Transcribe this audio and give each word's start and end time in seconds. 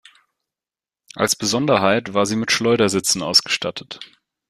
Als 1.13 1.35
Besonderheit 1.35 2.15
war 2.15 2.25
sie 2.25 2.35
mit 2.35 2.51
Schleudersitzen 2.51 3.21
ausgestattet. 3.21 3.99